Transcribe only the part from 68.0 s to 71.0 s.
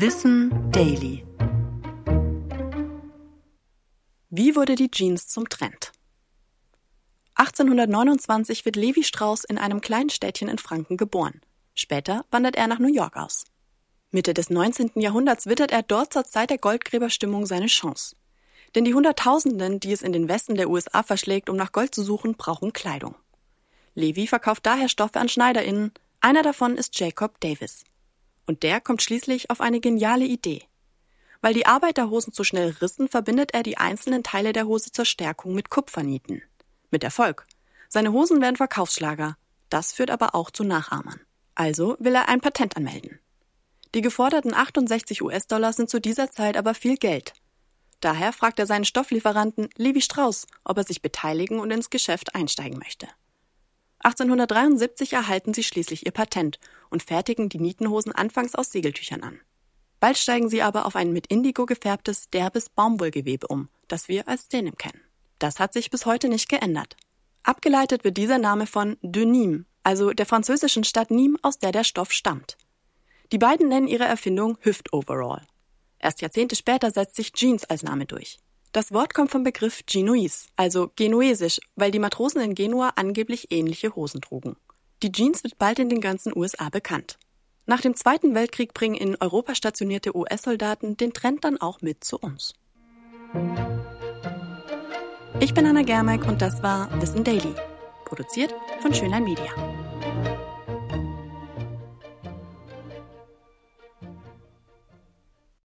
wird dieser Name von de Nîmes, also der französischen